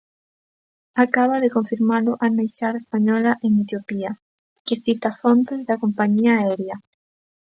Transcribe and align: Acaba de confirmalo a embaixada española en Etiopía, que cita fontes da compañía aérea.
Acaba 1.03 1.39
de 1.43 1.51
confirmalo 1.57 2.11
a 2.23 2.25
embaixada 2.31 2.81
española 2.83 3.31
en 3.45 3.51
Etiopía, 3.63 4.11
que 4.65 4.75
cita 4.83 5.09
fontes 5.21 5.61
da 5.69 5.79
compañía 5.83 6.31
aérea. 6.35 6.77